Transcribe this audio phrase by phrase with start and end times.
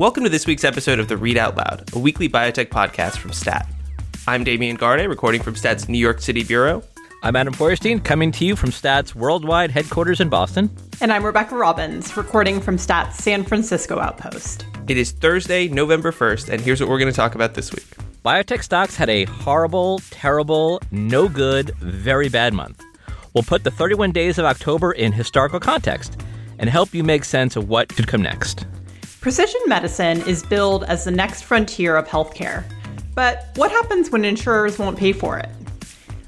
[0.00, 3.34] Welcome to this week's episode of the Read Out Loud, a weekly biotech podcast from
[3.34, 3.68] STAT.
[4.26, 6.82] I'm Damian Garde, recording from STAT's New York City Bureau.
[7.22, 10.74] I'm Adam Feuerstein, coming to you from STAT's worldwide headquarters in Boston.
[11.02, 14.64] And I'm Rebecca Robbins, recording from STAT's San Francisco outpost.
[14.88, 17.84] It is Thursday, November 1st, and here's what we're going to talk about this week.
[18.24, 22.82] Biotech stocks had a horrible, terrible, no good, very bad month.
[23.34, 26.18] We'll put the 31 days of October in historical context
[26.58, 28.64] and help you make sense of what could come next.
[29.20, 32.64] Precision medicine is billed as the next frontier of healthcare.
[33.14, 35.50] But what happens when insurers won't pay for it?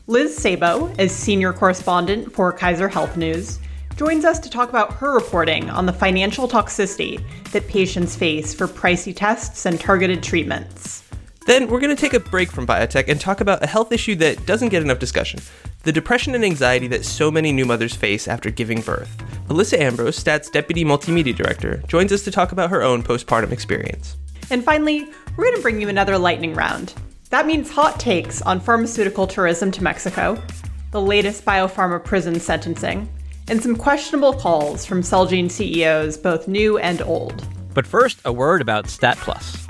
[0.09, 3.61] Liz Szabo, as senior correspondent for Kaiser Health News,
[3.97, 8.67] joins us to talk about her reporting on the financial toxicity that patients face for
[8.67, 11.03] pricey tests and targeted treatments.
[11.47, 14.17] Then we're going to take a break from biotech and talk about a health issue
[14.17, 15.41] that doesn't get enough discussion
[15.83, 19.17] the depression and anxiety that so many new mothers face after giving birth.
[19.49, 24.17] Alyssa Ambrose, STAT's Deputy Multimedia Director, joins us to talk about her own postpartum experience.
[24.51, 26.95] And finally, we're going to bring you another lightning round.
[27.31, 30.41] That means hot takes on pharmaceutical tourism to Mexico,
[30.91, 33.09] the latest biopharma prison sentencing,
[33.49, 37.47] and some questionable calls from Celgene CEOs, both new and old.
[37.75, 39.67] But first, a word about Stat Plus.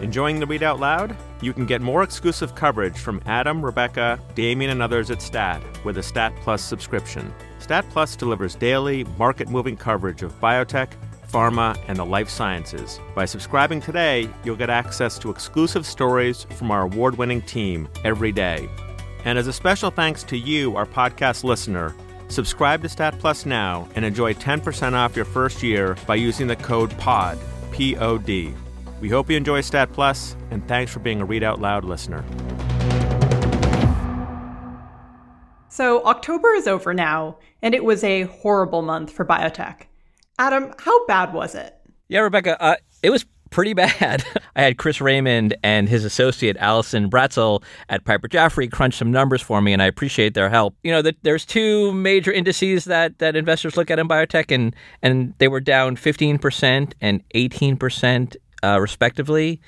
[0.00, 1.16] Enjoying the Read Out Loud?
[1.42, 5.96] You can get more exclusive coverage from Adam, Rebecca, Damian, and others at Stat with
[5.96, 7.32] a Stat Plus subscription.
[7.58, 10.90] Stat Plus delivers daily, market moving coverage of biotech,
[11.32, 13.00] pharma, and the life sciences.
[13.14, 18.32] By subscribing today, you'll get access to exclusive stories from our award winning team every
[18.32, 18.68] day.
[19.24, 21.94] And as a special thanks to you, our podcast listener,
[22.28, 26.56] subscribe to Stat Plus now and enjoy 10% off your first year by using the
[26.56, 27.38] code POD,
[27.70, 28.52] P O D.
[29.00, 32.22] We hope you enjoy Stat Plus, and thanks for being a Read Out Loud listener.
[35.68, 39.82] So, October is over now, and it was a horrible month for biotech.
[40.38, 41.74] Adam, how bad was it?
[42.08, 44.24] Yeah, Rebecca, uh, it was pretty bad.
[44.56, 49.40] I had Chris Raymond and his associate Allison Bratzel at Piper Jaffray crunch some numbers
[49.40, 50.74] for me, and I appreciate their help.
[50.82, 54.74] You know, the, there's two major indices that that investors look at in biotech, and
[55.02, 59.60] and they were down 15% and 18% uh, respectively,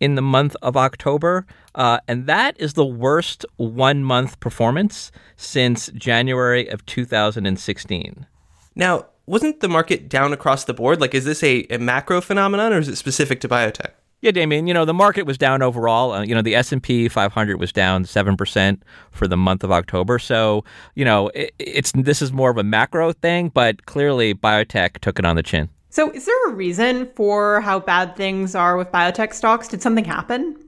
[0.00, 1.46] in the month of October.
[1.74, 8.26] Uh, and that is the worst one month performance since January of 2016.
[8.74, 11.00] Now, wasn't the market down across the board?
[11.00, 13.92] Like, is this a, a macro phenomenon or is it specific to biotech?
[14.22, 14.66] Yeah, Damian.
[14.66, 16.12] You know the market was down overall.
[16.12, 19.62] Uh, you know the S and P 500 was down seven percent for the month
[19.62, 20.18] of October.
[20.18, 20.64] So
[20.94, 25.18] you know it, it's this is more of a macro thing, but clearly biotech took
[25.18, 25.68] it on the chin.
[25.96, 29.66] So, is there a reason for how bad things are with biotech stocks?
[29.66, 30.62] Did something happen?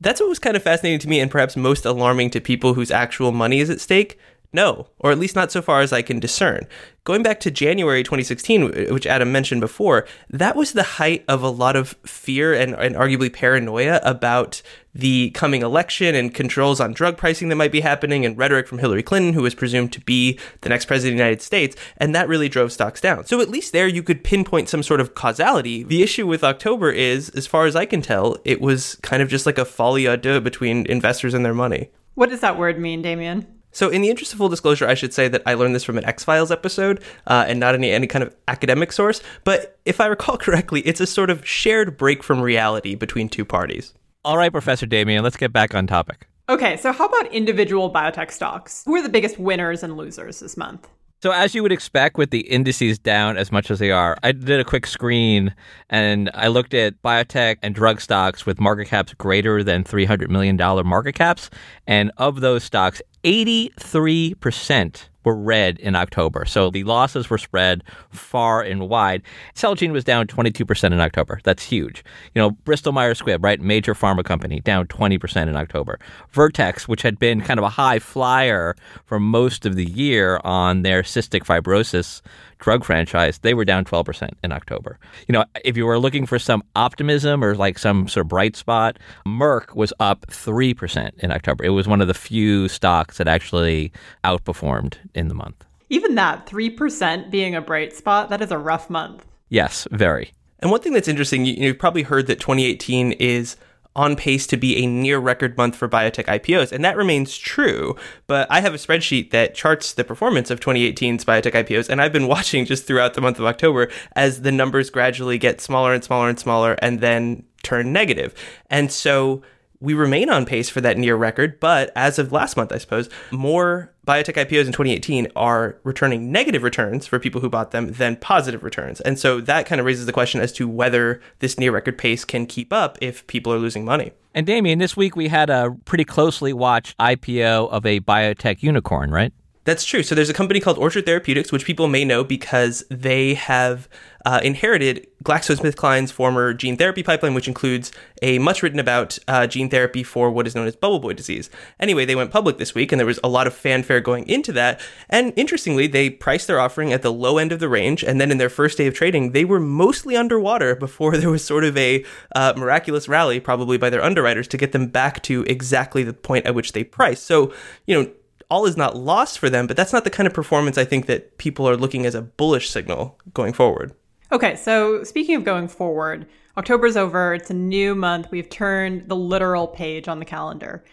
[0.00, 2.90] That's what was kind of fascinating to me and perhaps most alarming to people whose
[2.90, 4.18] actual money is at stake.
[4.52, 6.66] No, or at least not so far as I can discern.
[7.04, 11.48] Going back to January 2016, which Adam mentioned before, that was the height of a
[11.48, 14.60] lot of fear and, and, arguably paranoia about
[14.92, 18.78] the coming election and controls on drug pricing that might be happening and rhetoric from
[18.78, 21.76] Hillary Clinton, who was presumed to be the next president of the United States.
[21.96, 23.26] And that really drove stocks down.
[23.26, 25.84] So at least there you could pinpoint some sort of causality.
[25.84, 29.28] The issue with October is, as far as I can tell, it was kind of
[29.28, 31.90] just like a folie à deux between investors and their money.
[32.14, 33.46] What does that word mean, Damian?
[33.72, 35.98] So, in the interest of full disclosure, I should say that I learned this from
[35.98, 39.22] an X Files episode uh, and not any any kind of academic source.
[39.44, 43.44] But if I recall correctly, it's a sort of shared break from reality between two
[43.44, 43.94] parties.
[44.24, 46.26] All right, Professor Damian, let's get back on topic.
[46.48, 48.82] Okay, so how about individual biotech stocks?
[48.84, 50.88] Who are the biggest winners and losers this month?
[51.22, 54.32] So, as you would expect with the indices down as much as they are, I
[54.32, 55.54] did a quick screen
[55.90, 60.56] and I looked at biotech and drug stocks with market caps greater than $300 million
[60.56, 61.50] market caps.
[61.86, 66.44] And of those stocks, 83% were red in October.
[66.44, 69.22] So the losses were spread far and wide.
[69.54, 71.40] Celgene was down 22% in October.
[71.44, 72.02] That's huge.
[72.34, 75.98] You know, Bristol Myers Squibb, right, major pharma company, down 20% in October.
[76.30, 80.82] Vertex, which had been kind of a high flyer for most of the year on
[80.82, 82.22] their cystic fibrosis
[82.60, 84.98] drug franchise, they were down 12% in October.
[85.26, 88.56] You know, if you were looking for some optimism or like some sort of bright
[88.56, 91.64] spot, Merck was up 3% in October.
[91.64, 93.92] It was one of the few stocks that actually
[94.24, 95.64] outperformed in the month.
[95.88, 99.26] Even that, 3% being a bright spot, that is a rough month.
[99.48, 100.32] Yes, very.
[100.60, 103.56] And one thing that's interesting, you, you've probably heard that 2018 is
[103.96, 107.96] on pace to be a near record month for biotech IPOs, and that remains true.
[108.26, 112.12] But I have a spreadsheet that charts the performance of 2018's biotech IPOs, and I've
[112.12, 116.04] been watching just throughout the month of October as the numbers gradually get smaller and
[116.04, 118.34] smaller and smaller and then turn negative.
[118.68, 119.42] And so
[119.80, 123.08] we remain on pace for that near record, but as of last month, I suppose,
[123.30, 128.16] more biotech IPOs in 2018 are returning negative returns for people who bought them than
[128.16, 129.00] positive returns.
[129.00, 132.24] And so that kind of raises the question as to whether this near record pace
[132.24, 134.12] can keep up if people are losing money.
[134.34, 139.10] And Damian, this week we had a pretty closely watched IPO of a biotech unicorn,
[139.10, 139.32] right?
[139.70, 140.02] That's true.
[140.02, 143.88] So there's a company called Orchard Therapeutics, which people may know because they have
[144.26, 149.70] uh, inherited GlaxoSmithKline's former gene therapy pipeline, which includes a much written about uh, gene
[149.70, 151.50] therapy for what is known as bubble boy disease.
[151.78, 154.50] Anyway, they went public this week, and there was a lot of fanfare going into
[154.50, 154.80] that.
[155.08, 158.32] And interestingly, they priced their offering at the low end of the range, and then
[158.32, 161.76] in their first day of trading, they were mostly underwater before there was sort of
[161.76, 166.12] a uh, miraculous rally, probably by their underwriters, to get them back to exactly the
[166.12, 167.22] point at which they priced.
[167.22, 167.54] So,
[167.86, 168.10] you know
[168.50, 171.06] all is not lost for them, but that's not the kind of performance I think
[171.06, 173.94] that people are looking as a bullish signal going forward.
[174.32, 176.26] Okay, so speaking of going forward,
[176.56, 177.34] October's over.
[177.34, 178.30] It's a new month.
[178.30, 180.84] We've turned the literal page on the calendar.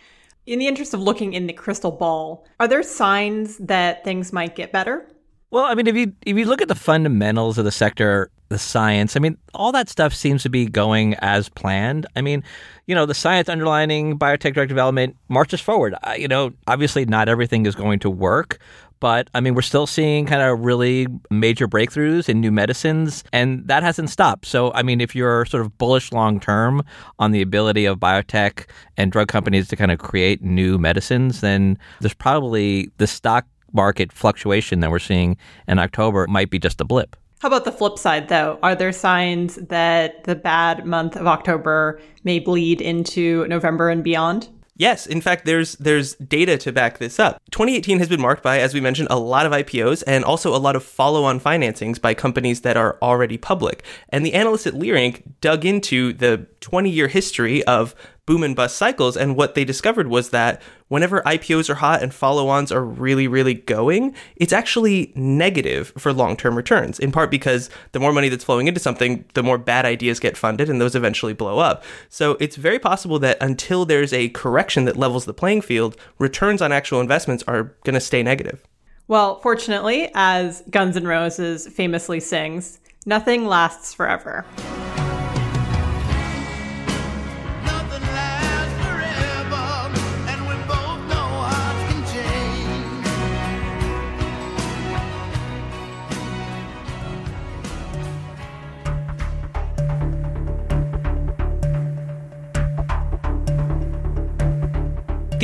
[0.45, 4.55] In the interest of looking in the crystal ball, are there signs that things might
[4.55, 5.07] get better?
[5.51, 8.57] Well, I mean, if you if you look at the fundamentals of the sector, the
[8.57, 12.05] science, I mean, all that stuff seems to be going as planned.
[12.15, 12.43] I mean,
[12.85, 15.95] you know, the science underlining biotech drug development marches forward.
[16.03, 18.59] Uh, you know, obviously not everything is going to work,
[18.99, 23.67] but I mean, we're still seeing kind of really major breakthroughs in new medicines, and
[23.67, 24.45] that hasn't stopped.
[24.45, 26.83] So, I mean, if you're sort of bullish long term
[27.19, 28.65] on the ability of biotech
[28.95, 34.11] and drug companies to kind of create new medicines, then there's probably the stock market
[34.11, 37.15] fluctuation that we're seeing in October might be just a blip.
[37.39, 38.57] How about the flip side, though?
[38.63, 44.49] Are there signs that the bad month of October may bleed into November and beyond?
[44.79, 47.41] Yes, in fact, there's there's data to back this up.
[47.51, 50.57] 2018 has been marked by, as we mentioned, a lot of IPOs and also a
[50.57, 53.83] lot of follow-on financings by companies that are already public.
[54.09, 57.95] And the analysts at Leerink dug into the 20-year history of
[58.27, 59.17] boom and bust cycles.
[59.17, 63.27] And what they discovered was that whenever IPOs are hot and follow ons are really,
[63.27, 68.29] really going, it's actually negative for long term returns, in part because the more money
[68.29, 71.83] that's flowing into something, the more bad ideas get funded and those eventually blow up.
[72.09, 76.61] So it's very possible that until there's a correction that levels the playing field, returns
[76.61, 78.63] on actual investments are going to stay negative.
[79.07, 84.45] Well, fortunately, as Guns N' Roses famously sings, nothing lasts forever.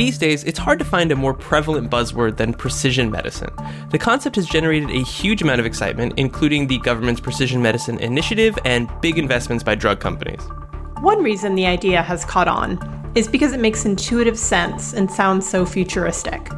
[0.04, 3.48] These days, it's hard to find a more prevalent buzzword than precision medicine.
[3.90, 8.58] The concept has generated a huge amount of excitement, including the government's precision medicine initiative
[8.66, 10.42] and big investments by drug companies.
[11.00, 12.78] One reason the idea has caught on
[13.14, 16.48] is because it makes intuitive sense and sounds so futuristic.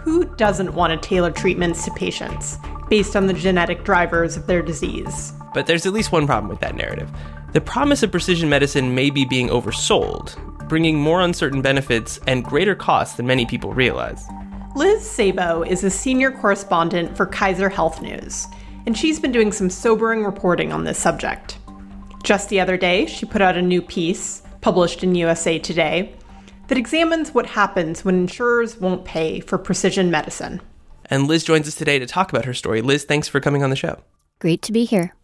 [0.00, 2.58] Who doesn't want to tailor treatments to patients
[2.90, 5.32] based on the genetic drivers of their disease?
[5.54, 7.08] But there's at least one problem with that narrative.
[7.52, 10.34] The promise of precision medicine may be being oversold
[10.68, 14.24] bringing more uncertain benefits and greater costs than many people realize.
[14.74, 18.46] Liz Szabo is a senior correspondent for Kaiser Health News,
[18.86, 21.58] and she's been doing some sobering reporting on this subject.
[22.22, 26.14] Just the other day, she put out a new piece, published in USA Today,
[26.68, 30.60] that examines what happens when insurers won't pay for precision medicine.
[31.06, 32.82] And Liz joins us today to talk about her story.
[32.82, 34.00] Liz, thanks for coming on the show.
[34.40, 35.14] Great to be here.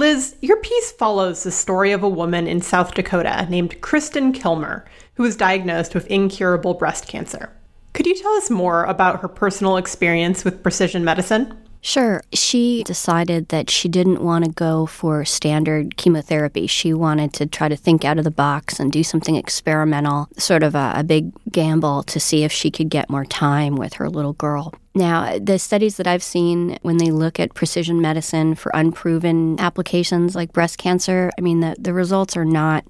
[0.00, 4.86] Liz, your piece follows the story of a woman in South Dakota named Kristen Kilmer,
[5.16, 7.52] who was diagnosed with incurable breast cancer.
[7.92, 11.54] Could you tell us more about her personal experience with precision medicine?
[11.82, 12.22] Sure.
[12.32, 16.66] She decided that she didn't want to go for standard chemotherapy.
[16.66, 20.62] She wanted to try to think out of the box and do something experimental, sort
[20.62, 24.10] of a, a, big gamble to see if she could get more time with her
[24.10, 24.74] little girl.
[24.94, 30.34] Now, the studies that I've seen when they look at precision medicine for unproven applications
[30.34, 32.84] like breast cancer, I mean, the, the results are not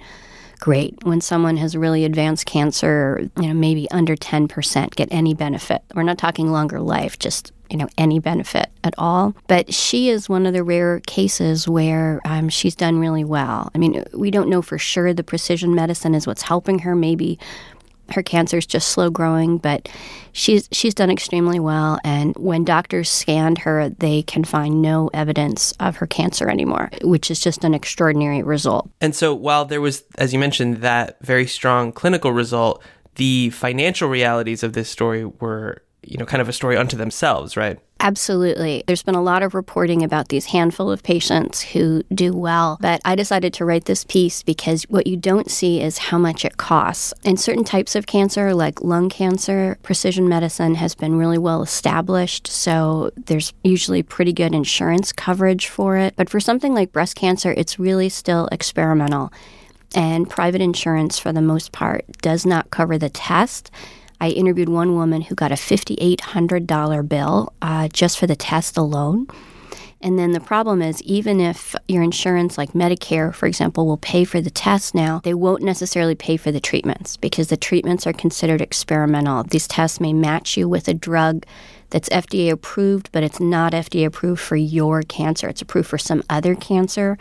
[0.58, 0.94] great.
[1.04, 5.82] When someone has really advanced cancer, you know, maybe under 10% get any benefit.
[5.94, 9.34] We're not talking longer life, just you know any benefit at all.
[9.46, 13.70] But she is one of the rare cases where um, she's done really well.
[13.74, 16.94] I mean, we don't know for sure the precision medicine is what's helping her.
[16.94, 17.38] Maybe
[18.14, 19.88] her cancer is just slow growing, but
[20.32, 21.98] she's she's done extremely well.
[22.04, 27.30] And when doctors scanned her, they can find no evidence of her cancer anymore, which
[27.30, 28.90] is just an extraordinary result.
[29.00, 32.82] And so, while there was, as you mentioned, that very strong clinical result,
[33.16, 37.56] the financial realities of this story were you know, kind of a story unto themselves,
[37.56, 37.78] right?
[38.02, 38.82] Absolutely.
[38.86, 43.02] There's been a lot of reporting about these handful of patients who do well, but
[43.04, 46.56] I decided to write this piece because what you don't see is how much it
[46.56, 47.12] costs.
[47.24, 52.46] In certain types of cancer, like lung cancer, precision medicine has been really well established,
[52.46, 56.14] so there's usually pretty good insurance coverage for it.
[56.16, 59.30] But for something like breast cancer, it's really still experimental.
[59.94, 63.70] And private insurance, for the most part, does not cover the test
[64.20, 69.26] I interviewed one woman who got a $5,800 bill uh, just for the test alone.
[70.02, 74.24] And then the problem is, even if your insurance, like Medicare, for example, will pay
[74.24, 78.14] for the test now, they won't necessarily pay for the treatments because the treatments are
[78.14, 79.42] considered experimental.
[79.44, 81.44] These tests may match you with a drug
[81.90, 85.48] that's FDA approved, but it's not FDA approved for your cancer.
[85.48, 87.18] It's approved for some other cancer.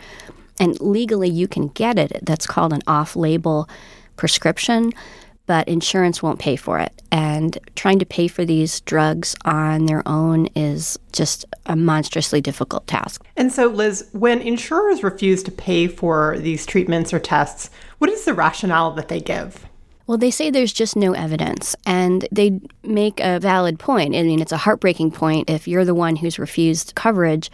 [0.58, 2.20] And legally, you can get it.
[2.22, 3.68] That's called an off label
[4.16, 4.92] prescription
[5.50, 7.02] but insurance won't pay for it.
[7.10, 12.86] And trying to pay for these drugs on their own is just a monstrously difficult
[12.86, 13.26] task.
[13.36, 18.24] And so, Liz, when insurers refuse to pay for these treatments or tests, what is
[18.26, 19.66] the rationale that they give?
[20.06, 24.14] Well, they say there's just no evidence, and they make a valid point.
[24.14, 27.50] I mean, it's a heartbreaking point if you're the one who's refused coverage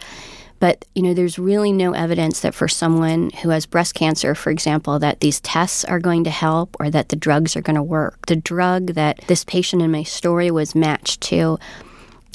[0.59, 4.49] but, you know, there's really no evidence that for someone who has breast cancer, for
[4.49, 7.83] example, that these tests are going to help or that the drugs are going to
[7.83, 8.25] work.
[8.25, 11.59] The drug that this patient in my story was matched to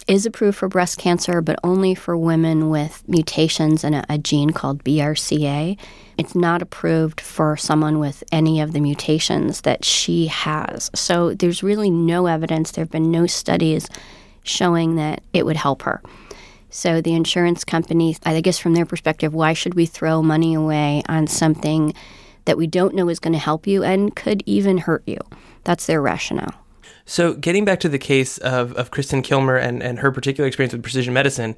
[0.09, 4.51] is approved for breast cancer, but only for women with mutations in a, a, gene
[4.51, 5.79] called BRCA.
[6.19, 10.91] It's not approved for someone with any of the mutations that she has.
[10.95, 12.73] So there's really no evidence.
[12.73, 13.89] There have been no studies
[14.43, 16.03] showing that it would help her.
[16.73, 21.03] So the insurance company, I guess from their perspective, why should we throw money away
[21.07, 21.93] on something
[22.47, 25.19] that we don't know is going to help you and could even hurt you?
[25.65, 26.55] That's their rationale.
[27.05, 30.73] So getting back to the case of, of Kristen Kilmer and, and her particular experience
[30.73, 31.57] with precision medicine,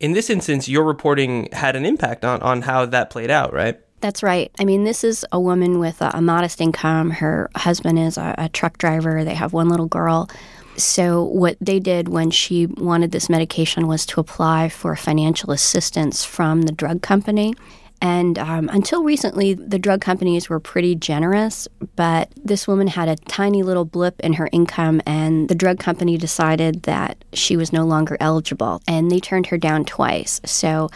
[0.00, 3.78] in this instance, your reporting had an impact on, on how that played out, right?
[4.00, 4.50] That's right.
[4.58, 7.10] I mean, this is a woman with a, a modest income.
[7.10, 9.22] Her husband is a, a truck driver.
[9.22, 10.30] They have one little girl.
[10.76, 16.24] So, what they did when she wanted this medication was to apply for financial assistance
[16.24, 17.54] from the drug company.
[18.02, 21.66] And um, until recently, the drug companies were pretty generous,
[21.96, 26.18] but this woman had a tiny little blip in her income, and the drug company
[26.18, 30.40] decided that she was no longer eligible, and they turned her down twice.
[30.44, 30.90] So,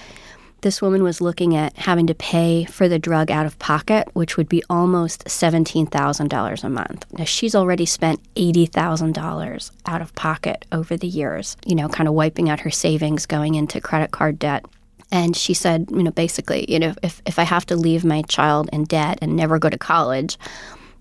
[0.62, 4.36] this woman was looking at having to pay for the drug out of pocket, which
[4.36, 7.06] would be almost $17,000 a month.
[7.12, 12.14] Now, she's already spent $80,000 out of pocket over the years, you know, kind of
[12.14, 14.64] wiping out her savings, going into credit card debt.
[15.12, 18.22] And she said, you know, basically, you know, if, if I have to leave my
[18.22, 20.38] child in debt and never go to college,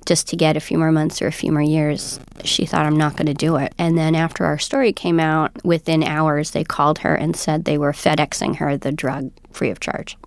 [0.05, 2.97] just to get a few more months or a few more years, she thought, I'm
[2.97, 3.73] not going to do it.
[3.77, 7.77] And then after our story came out, within hours, they called her and said they
[7.77, 10.17] were FedExing her the drug free of charge.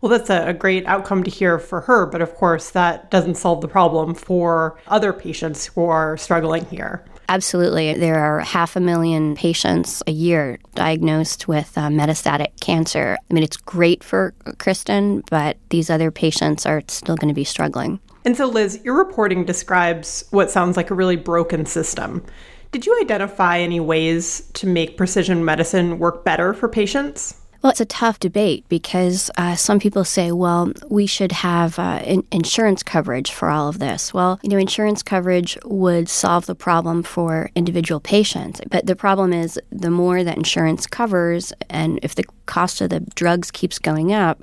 [0.00, 3.60] Well, that's a, great outcome to hear for her, but of course, that doesn't solve
[3.60, 7.04] the problem for other patients who are struggling here.
[7.28, 7.94] Absolutely.
[7.94, 13.16] There are half a million patients a year diagnosed with uh, metastatic cancer.
[13.30, 17.44] I mean, it's great for Kristen, but these other patients are still going to be
[17.44, 18.00] struggling.
[18.24, 22.24] And so, Liz, your reporting describes what sounds like a really broken system.
[22.72, 27.34] Did you identify any ways to make precision medicine work better for patients?
[27.62, 32.00] Well, it's a tough debate because uh, some people say, well, we should have uh,
[32.04, 34.14] in- insurance coverage for all of this.
[34.14, 38.62] Well, you know, insurance coverage would solve the problem for individual patients.
[38.70, 43.00] But the problem is the more that insurance covers, and if the cost of the
[43.14, 44.42] drugs keeps going up,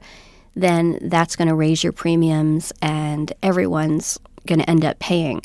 [0.61, 5.41] then that's going to raise your premiums and everyone's going to end up paying.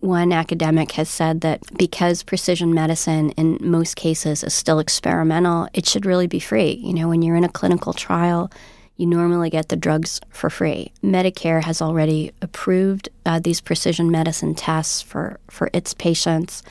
[0.00, 5.86] One academic has said that because precision medicine in most cases is still experimental, it
[5.86, 6.72] should really be free.
[6.72, 8.50] You know, when you're in a clinical trial,
[8.96, 10.92] you normally get the drugs for free.
[11.02, 16.62] Medicare has already approved uh, these precision medicine tests for, for its patients.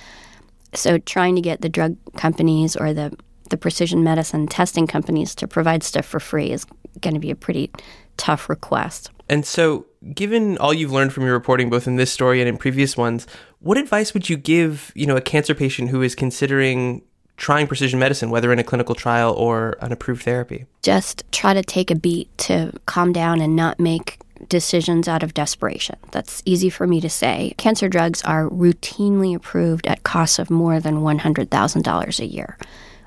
[0.73, 3.15] So trying to get the drug companies or the,
[3.49, 6.65] the precision medicine testing companies to provide stuff for free is
[7.01, 7.71] going to be a pretty
[8.17, 9.11] tough request.
[9.27, 12.57] And so, given all you've learned from your reporting, both in this story and in
[12.57, 13.25] previous ones,
[13.59, 17.01] what advice would you give, you know, a cancer patient who is considering
[17.37, 20.65] trying precision medicine, whether in a clinical trial or an approved therapy?
[20.83, 25.33] Just try to take a beat to calm down and not make decisions out of
[25.33, 25.97] desperation.
[26.11, 27.53] That's easy for me to say.
[27.57, 32.57] Cancer drugs are routinely approved at costs of more than $100,000 a year.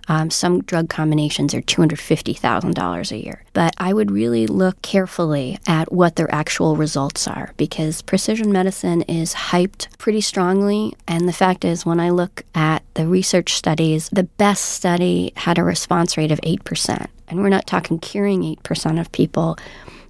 [0.08, 3.44] Um, some drug combinations are $250,000 a year.
[3.52, 9.02] But I would really look carefully at what their actual results are because precision medicine
[9.02, 10.94] is hyped pretty strongly.
[11.06, 15.58] And the fact is, when I look at the research studies, the best study had
[15.58, 17.06] a response rate of 8%.
[17.28, 19.58] And we're not talking curing 8% of people.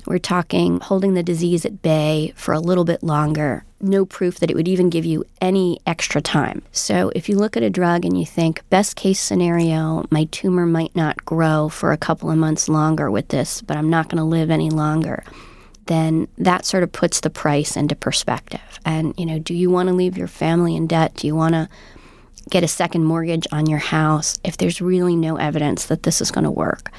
[0.08, 3.66] We're talking holding the disease at bay for a little bit longer.
[3.78, 6.62] No proof that it would even give you any extra time.
[6.72, 10.64] So, if you look at a drug and you think, best case scenario, my tumor
[10.64, 14.16] might not grow for a couple of months longer with this, but I'm not going
[14.16, 15.24] to live any longer,
[15.84, 18.80] then that sort of puts the price into perspective.
[18.86, 21.16] And, you know, do you want to leave your family in debt?
[21.16, 21.68] Do you want to
[22.48, 26.30] get a second mortgage on your house if there's really no evidence that this is
[26.30, 26.90] going to work?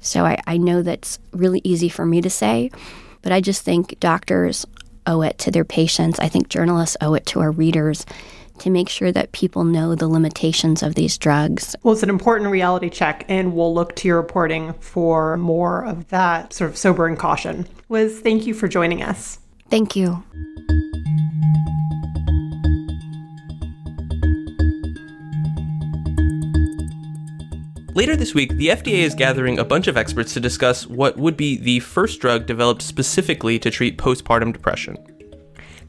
[0.00, 2.70] So I, I know that's really easy for me to say,
[3.22, 4.64] but I just think doctors
[5.06, 6.18] owe it to their patients.
[6.18, 8.06] I think journalists owe it to our readers
[8.58, 11.76] to make sure that people know the limitations of these drugs.
[11.82, 16.08] Well, it's an important reality check, and we'll look to your reporting for more of
[16.08, 17.66] that sort of sobering caution.
[17.88, 19.38] Liz, thank you for joining us.
[19.68, 20.22] Thank you.
[27.96, 31.34] Later this week, the FDA is gathering a bunch of experts to discuss what would
[31.34, 34.98] be the first drug developed specifically to treat postpartum depression.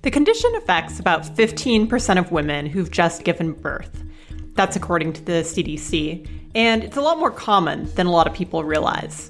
[0.03, 4.05] The condition affects about 15% of women who've just given birth.
[4.53, 8.33] That's according to the CDC, and it's a lot more common than a lot of
[8.33, 9.29] people realize.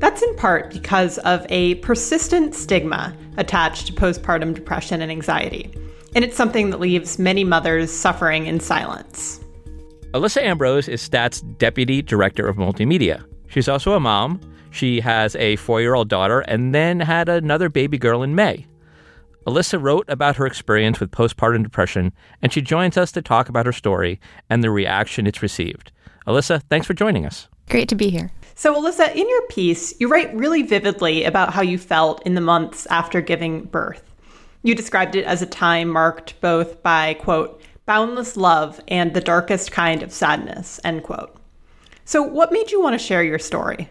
[0.00, 5.72] That's in part because of a persistent stigma attached to postpartum depression and anxiety,
[6.16, 9.38] and it's something that leaves many mothers suffering in silence.
[10.14, 13.22] Alyssa Ambrose is Stat's Deputy Director of Multimedia.
[13.48, 14.40] She's also a mom.
[14.70, 18.66] She has a four year old daughter and then had another baby girl in May.
[19.46, 23.66] Alyssa wrote about her experience with postpartum depression, and she joins us to talk about
[23.66, 25.92] her story and the reaction it's received.
[26.26, 27.48] Alyssa, thanks for joining us.
[27.68, 28.32] Great to be here.
[28.54, 32.40] So, Alyssa, in your piece, you write really vividly about how you felt in the
[32.40, 34.02] months after giving birth.
[34.62, 37.57] You described it as a time marked both by, quote,
[37.88, 41.34] boundless love and the darkest kind of sadness, end quote.
[42.04, 43.88] So, what made you want to share your story?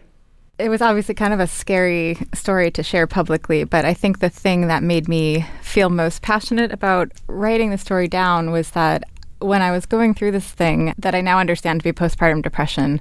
[0.58, 4.30] It was obviously kind of a scary story to share publicly, but I think the
[4.30, 9.02] thing that made me feel most passionate about writing the story down was that
[9.40, 13.00] when I was going through this thing that I now understand to be postpartum depression,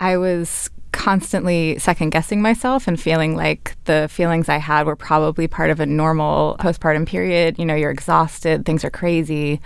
[0.00, 5.48] I was constantly second guessing myself and feeling like the feelings I had were probably
[5.48, 7.58] part of a normal postpartum period.
[7.58, 9.60] You know, you're exhausted, things are crazy.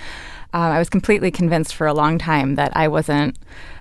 [0.53, 3.37] Um, I was completely convinced for a long time that I wasn't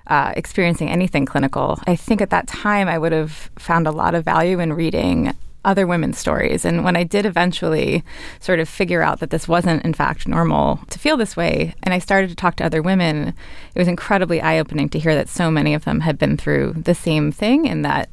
[0.08, 1.80] uh, experiencing anything clinical.
[1.88, 5.34] I think at that time I would have found a lot of value in reading
[5.66, 6.64] other women's stories.
[6.64, 8.04] And when I did eventually
[8.40, 11.94] sort of figure out that this wasn't, in fact, normal to feel this way, and
[11.94, 13.34] I started to talk to other women,
[13.76, 16.74] it was incredibly eye opening to hear that so many of them had been through
[16.74, 18.10] the same thing and that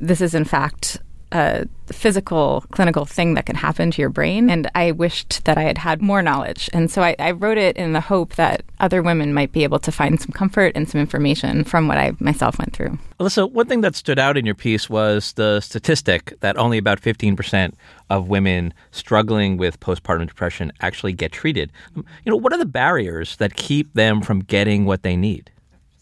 [0.00, 0.98] this is, in fact,
[1.32, 5.62] a physical clinical thing that can happen to your brain and i wished that i
[5.62, 6.68] had had more knowledge.
[6.72, 9.78] And so I, I, wrote it in the hope that other women might be able
[9.80, 12.98] to find some comfort and some information from what i myself went through.
[13.20, 17.00] Alyssa one thing that stood out in your piece was the statistic that only about
[17.00, 17.74] 15%
[18.10, 21.72] of women struggling with postpartum depression actually get treated.
[21.96, 25.50] Um, you know what are the barriers that keep them from getting what they need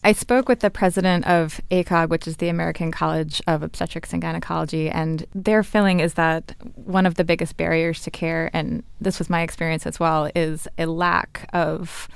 [0.07, 4.23] I spoke with the president of ACOG, which is the American College of Obstetrics and
[4.23, 9.19] Gynecology, and their feeling is that one of the biggest barriers to care, and this
[9.19, 12.07] was my experience as well, is a lack of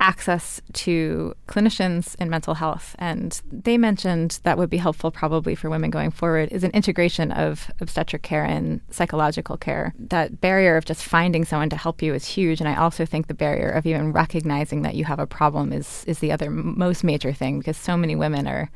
[0.00, 2.96] access to clinicians in mental health.
[2.98, 7.30] And they mentioned that would be helpful probably for women going forward is an integration
[7.30, 9.94] of obstetric care and psychological care.
[9.98, 12.60] That barrier of just finding someone to help you is huge.
[12.60, 16.04] And I also think the barrier of even recognizing that you have a problem is,
[16.06, 18.70] is the other most major thing because so many women are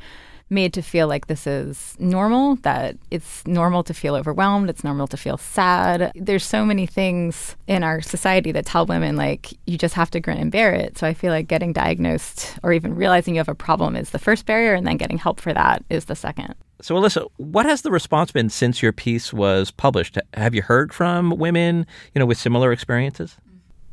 [0.50, 5.06] made to feel like this is normal, that it's normal to feel overwhelmed, it's normal
[5.08, 6.12] to feel sad.
[6.14, 10.20] There's so many things in our society that tell women, like, you just have to
[10.20, 10.98] grin and bear it.
[10.98, 14.18] So I feel like getting diagnosed or even realizing you have a problem is the
[14.18, 16.54] first barrier, and then getting help for that is the second.
[16.80, 20.18] So, Alyssa, what has the response been since your piece was published?
[20.34, 23.36] Have you heard from women, you know, with similar experiences?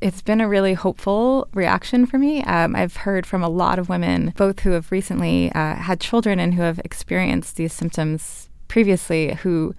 [0.02, 2.44] It's been a really hopeful reaction for me.
[2.44, 6.40] Um, I've heard from a lot of women, both who have recently uh, had children
[6.40, 9.76] and who have experienced these symptoms previously, who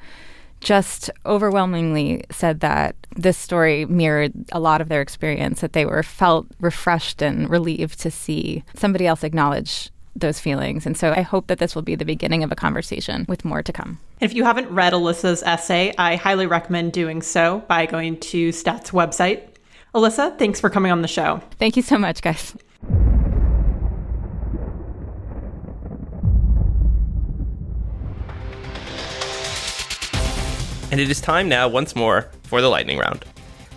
[0.61, 6.04] just overwhelmingly said that this story mirrored a lot of their experience, that they were
[6.04, 10.87] felt refreshed and relieved to see somebody else acknowledge those feelings.
[10.87, 13.62] And so I hope that this will be the beginning of a conversation with more
[13.62, 13.98] to come.
[14.20, 18.90] If you haven't read Alyssa's essay, I highly recommend doing so by going to STAT's
[18.90, 19.48] website,
[19.94, 21.42] Alyssa, thanks for coming on the show.
[21.59, 22.57] Thank you so much, guys.
[30.90, 33.24] And it is time now, once more, for the lightning round.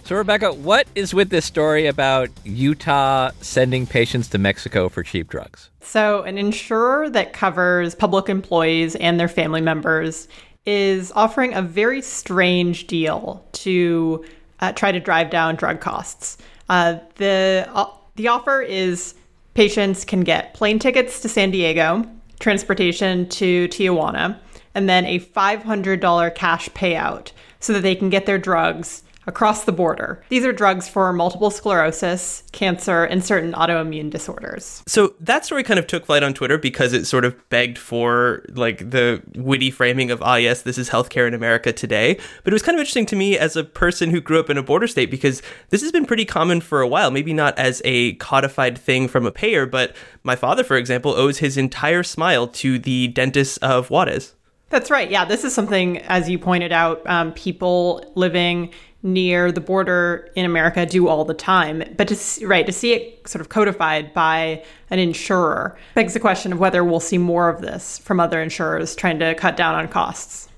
[0.04, 5.30] So, Rebecca, what is with this story about Utah sending patients to Mexico for cheap
[5.30, 5.70] drugs?
[5.82, 10.28] So, an insurer that covers public employees and their family members
[10.66, 14.24] is offering a very strange deal to
[14.66, 16.38] uh, try to drive down drug costs.
[16.70, 19.16] Uh, the uh, the offer is
[19.54, 22.04] patients can get plane tickets to San Diego,
[22.40, 24.38] transportation to Tijuana,
[24.74, 29.72] and then a $500 cash payout so that they can get their drugs across the
[29.72, 30.24] border.
[30.30, 34.84] These are drugs for multiple sclerosis, cancer, and certain autoimmune disorders.
[34.88, 38.44] So that story kind of took flight on Twitter because it sort of begged for
[38.50, 42.20] like the witty framing of, ah, yes, this is healthcare in America today.
[42.44, 44.58] But it was kind of interesting to me as a person who grew up in
[44.58, 47.12] a border state because this has been pretty common for a while.
[47.12, 51.40] Maybe not as a codified thing from a payer, but my father, for example, owes
[51.40, 54.36] his entire smile to the dentist of Juarez.
[54.70, 55.10] That's right.
[55.10, 58.72] Yeah, this is something, as you pointed out, um, people living
[59.06, 61.84] near the border in America do all the time.
[61.96, 66.52] But to right to see it sort of codified by an insurer begs the question
[66.52, 69.88] of whether we'll see more of this from other insurers trying to cut down on
[69.88, 70.50] costs.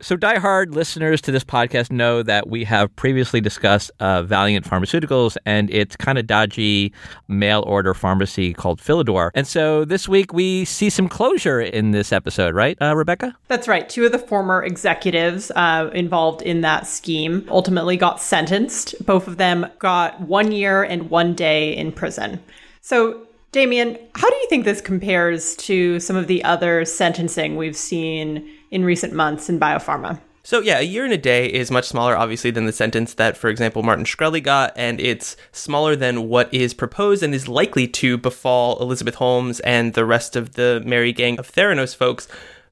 [0.00, 5.36] So, die-hard listeners to this podcast know that we have previously discussed uh, Valeant Pharmaceuticals
[5.44, 6.92] and its kind of dodgy
[7.26, 9.30] mail order pharmacy called Philidor.
[9.34, 13.36] And so this week we see some closure in this episode, right, uh, Rebecca?
[13.48, 13.88] That's right.
[13.88, 18.94] Two of the former executives uh, involved in that scheme ultimately got sentenced.
[19.04, 22.40] Both of them got one year and one day in prison.
[22.80, 27.76] So, Damian, how do you think this compares to some of the other sentencing we've
[27.76, 28.48] seen?
[28.70, 30.20] In recent months in biopharma.
[30.42, 33.36] So yeah, a year and a day is much smaller, obviously, than the sentence that,
[33.36, 37.86] for example, Martin Shkreli got, and it's smaller than what is proposed and is likely
[37.88, 42.28] to befall Elizabeth Holmes and the rest of the merry gang of Theranos folks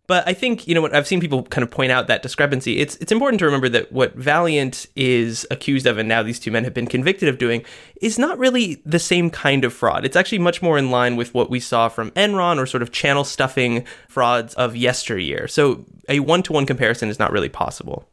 [0.06, 2.78] but I think you know what I've seen people kind of point out that discrepancy.
[2.78, 6.50] It's it's important to remember that what Valeant is accused of, and now these two
[6.50, 7.64] men have been convicted of doing,
[8.00, 10.04] is not really the same kind of fraud.
[10.04, 12.92] It's actually much more in line with what we saw from Enron or sort of
[12.92, 15.48] channel stuffing frauds of yesteryear.
[15.48, 18.08] So a one to one comparison is not really possible.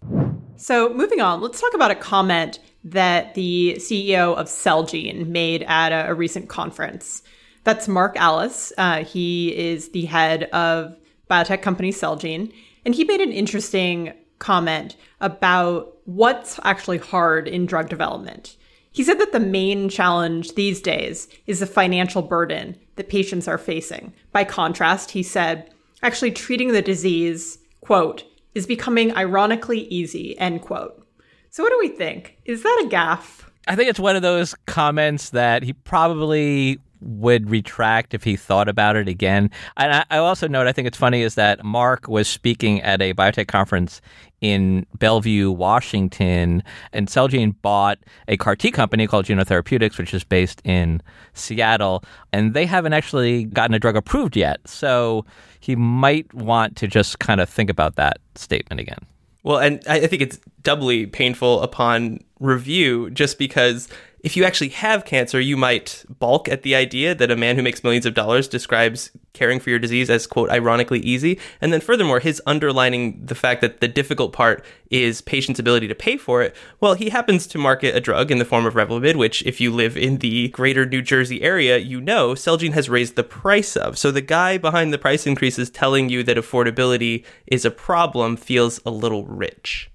[0.55, 5.91] So moving on, let's talk about a comment that the CEO of Celgene made at
[5.91, 7.23] a, a recent conference.
[7.63, 8.73] That's Mark Alles.
[8.77, 10.97] Uh, he is the head of
[11.29, 12.53] biotech company Celgene,
[12.85, 18.57] and he made an interesting comment about what's actually hard in drug development.
[18.91, 23.57] He said that the main challenge these days is the financial burden that patients are
[23.57, 24.13] facing.
[24.31, 31.07] By contrast, he said, actually treating the disease, quote, is becoming ironically easy, end quote.
[31.49, 32.37] So what do we think?
[32.45, 33.45] Is that a gaffe?
[33.67, 38.67] I think it's one of those comments that he probably would retract if he thought
[38.67, 39.49] about it again.
[39.77, 43.01] And I, I, also note, I think it's funny, is that Mark was speaking at
[43.01, 44.01] a biotech conference
[44.41, 50.23] in Bellevue, Washington, and Celgene bought a CAR T company called Juno Therapeutics, which is
[50.23, 51.01] based in
[51.33, 54.59] Seattle, and they haven't actually gotten a drug approved yet.
[54.67, 55.25] So
[55.59, 58.99] he might want to just kind of think about that statement again.
[59.43, 63.89] Well, and I think it's doubly painful upon review just because
[64.23, 67.61] if you actually have cancer, you might balk at the idea that a man who
[67.61, 71.37] makes millions of dollars describes caring for your disease as, quote, ironically easy.
[71.59, 75.95] And then furthermore, his underlining the fact that the difficult part is patients' ability to
[75.95, 76.55] pay for it.
[76.79, 79.73] Well, he happens to market a drug in the form of Revlimid, which, if you
[79.73, 83.97] live in the greater New Jersey area, you know Celgene has raised the price of.
[83.97, 88.79] So the guy behind the price increases telling you that affordability is a problem feels
[88.85, 89.91] a little rich.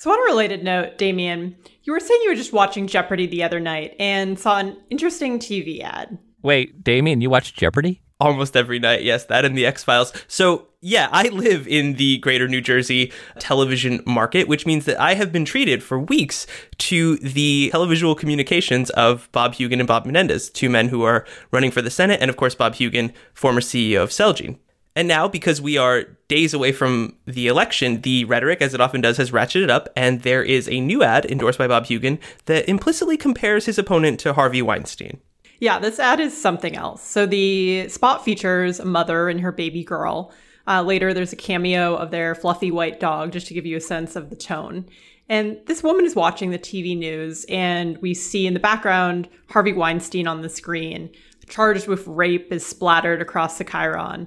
[0.00, 3.42] So, on a related note, Damian, you were saying you were just watching Jeopardy the
[3.42, 6.18] other night and saw an interesting TV ad.
[6.40, 8.00] Wait, Damian, you watch Jeopardy?
[8.20, 10.12] Almost every night, yes, that and the X Files.
[10.28, 15.14] So, yeah, I live in the greater New Jersey television market, which means that I
[15.14, 16.46] have been treated for weeks
[16.78, 21.72] to the televisual communications of Bob Hugin and Bob Menendez, two men who are running
[21.72, 24.58] for the Senate, and of course, Bob Hugin, former CEO of Celgene.
[24.98, 29.00] And now, because we are days away from the election, the rhetoric, as it often
[29.00, 32.68] does, has ratcheted up, and there is a new ad endorsed by Bob Hugin that
[32.68, 35.20] implicitly compares his opponent to Harvey Weinstein.
[35.60, 37.00] Yeah, this ad is something else.
[37.04, 40.32] So the spot features a mother and her baby girl.
[40.66, 43.80] Uh, later, there's a cameo of their fluffy white dog, just to give you a
[43.80, 44.84] sense of the tone.
[45.28, 49.74] And this woman is watching the TV news, and we see in the background Harvey
[49.74, 51.08] Weinstein on the screen,
[51.48, 54.26] charged with rape, is splattered across the chyron.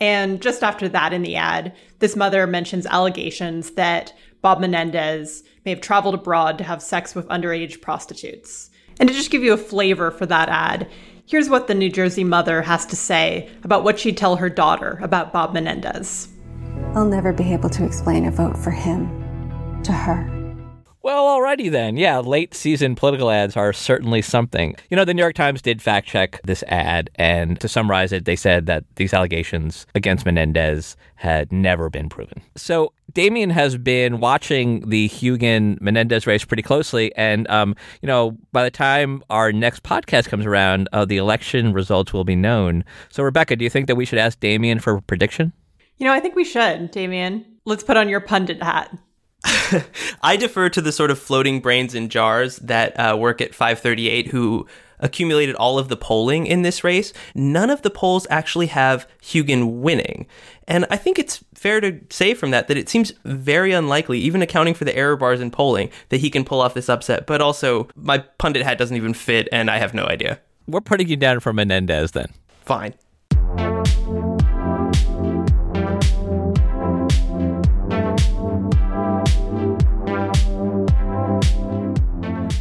[0.00, 5.70] And just after that in the ad, this mother mentions allegations that Bob Menendez may
[5.70, 8.70] have traveled abroad to have sex with underage prostitutes.
[8.98, 10.88] And to just give you a flavor for that ad,
[11.26, 14.98] here's what the New Jersey mother has to say about what she'd tell her daughter
[15.02, 16.28] about Bob Menendez.
[16.94, 20.43] I'll never be able to explain a vote for him to her.
[21.04, 21.98] Well, alrighty then.
[21.98, 24.74] Yeah, late season political ads are certainly something.
[24.88, 28.24] You know, the New York Times did fact check this ad, and to summarize it,
[28.24, 32.40] they said that these allegations against Menendez had never been proven.
[32.56, 38.38] So Damian has been watching the Hugin Menendez race pretty closely, and um, you know,
[38.52, 42.82] by the time our next podcast comes around, uh, the election results will be known.
[43.10, 45.52] So, Rebecca, do you think that we should ask Damian for a prediction?
[45.98, 47.44] You know, I think we should, Damian.
[47.66, 48.90] Let's put on your pundit hat.
[50.22, 54.28] I defer to the sort of floating brains in jars that uh, work at 538
[54.28, 54.66] who
[55.00, 57.12] accumulated all of the polling in this race.
[57.34, 60.26] None of the polls actually have Hugin winning.
[60.66, 64.40] And I think it's fair to say from that that it seems very unlikely, even
[64.40, 67.26] accounting for the error bars in polling, that he can pull off this upset.
[67.26, 70.40] But also, my pundit hat doesn't even fit, and I have no idea.
[70.66, 72.28] We're putting you down for Menendez then.
[72.64, 72.94] Fine.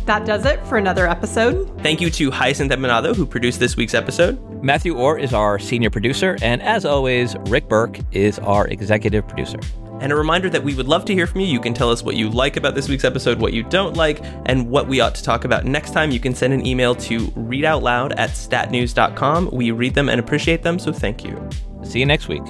[0.05, 1.81] That does it for another episode.
[1.81, 4.39] Thank you to Hyacinth Empinado, who produced this week's episode.
[4.63, 9.59] Matthew Orr is our senior producer, and as always, Rick Berke is our executive producer.
[10.01, 11.47] And a reminder that we would love to hear from you.
[11.47, 14.21] You can tell us what you like about this week's episode, what you don't like,
[14.45, 16.11] and what we ought to talk about next time.
[16.11, 19.51] You can send an email to readoutloud at statnews.com.
[19.53, 21.49] We read them and appreciate them, so thank you.
[21.83, 22.43] See you next week.